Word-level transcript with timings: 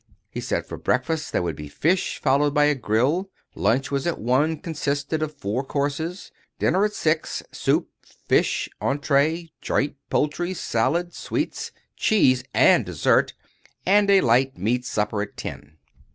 He 0.31 0.41
said 0.41 0.65
for 0.65 0.79
breakfast 0.79 1.31
there 1.31 1.43
would 1.43 1.55
be 1.55 1.67
fish, 1.67 2.19
followed 2.19 2.55
by 2.55 2.65
a 2.65 2.73
grill. 2.73 3.29
Lunch 3.53 3.91
was 3.91 4.07
at 4.07 4.17
one, 4.17 4.49
and 4.49 4.63
consisted 4.63 5.21
of 5.21 5.35
four 5.37 5.63
courses. 5.63 6.31
Dinner 6.57 6.83
at 6.83 6.93
six—soup, 6.93 7.87
fish, 8.03 8.67
entree, 8.81 9.49
joint, 9.61 9.97
poultry, 10.09 10.55
salad, 10.55 11.13
sweets, 11.13 11.71
cheese, 11.95 12.43
and 12.51 12.83
dessert. 12.83 13.35
And 13.85 14.09
a 14.09 14.21
light 14.21 14.57
meat 14.57 14.85
supper 14.87 15.21
at 15.21 15.37
ten. 15.37 15.77